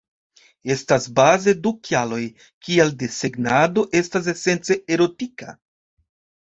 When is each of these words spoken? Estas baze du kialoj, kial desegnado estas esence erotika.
Estas 0.75 1.05
baze 1.19 1.53
du 1.67 1.73
kialoj, 1.89 2.21
kial 2.69 2.97
desegnado 3.05 3.87
estas 4.03 4.35
esence 4.37 4.81
erotika. 4.99 5.57